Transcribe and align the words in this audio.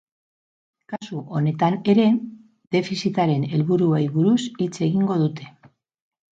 Kasu 0.93 1.19
honetan 1.39 1.77
ere, 1.93 2.07
defizitaren 2.77 3.47
helburuei 3.53 4.03
buruz 4.19 4.41
hitz 4.49 4.73
egingo 4.91 5.23
dute. 5.25 5.51